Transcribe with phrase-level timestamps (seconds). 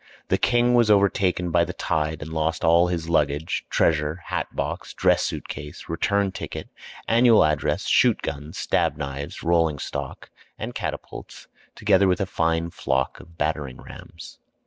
[0.29, 4.95] The king was overtaken by the tide and lost all his luggage, treasure, hat box,
[4.95, 6.69] dress suit case, return ticket,
[7.07, 11.45] annual address, shoot guns, stab knives, rolling stock, and catapults,
[11.75, 14.39] together with a fine flock of battering rams.